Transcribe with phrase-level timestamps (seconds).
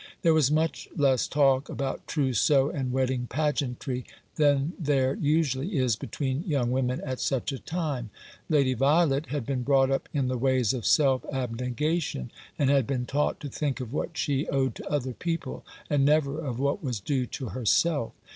[0.23, 4.03] There was much less talk about trousseau and wedding pageantry
[4.35, 8.09] than there usually is between young women at such a time.
[8.49, 13.05] Lady Violet had been brought up in the ways of self abnegation, and had been
[13.05, 16.99] taught to think of what she owed to other people, and never of what was
[16.99, 18.13] due to herself.